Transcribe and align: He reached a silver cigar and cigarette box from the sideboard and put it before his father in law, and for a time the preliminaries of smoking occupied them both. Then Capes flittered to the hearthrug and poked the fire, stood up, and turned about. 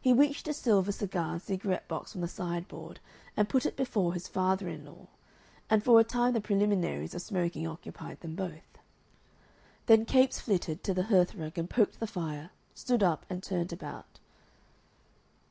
He 0.00 0.14
reached 0.14 0.48
a 0.48 0.54
silver 0.54 0.92
cigar 0.92 1.32
and 1.34 1.42
cigarette 1.42 1.86
box 1.88 2.12
from 2.12 2.22
the 2.22 2.28
sideboard 2.28 3.00
and 3.36 3.50
put 3.50 3.66
it 3.66 3.76
before 3.76 4.14
his 4.14 4.26
father 4.26 4.66
in 4.66 4.86
law, 4.86 5.08
and 5.68 5.84
for 5.84 6.00
a 6.00 6.04
time 6.04 6.32
the 6.32 6.40
preliminaries 6.40 7.14
of 7.14 7.20
smoking 7.20 7.66
occupied 7.66 8.20
them 8.20 8.34
both. 8.34 8.78
Then 9.84 10.06
Capes 10.06 10.40
flittered 10.40 10.82
to 10.84 10.94
the 10.94 11.02
hearthrug 11.12 11.58
and 11.58 11.68
poked 11.68 12.00
the 12.00 12.06
fire, 12.06 12.48
stood 12.74 13.02
up, 13.02 13.26
and 13.28 13.42
turned 13.42 13.70
about. 13.74 14.20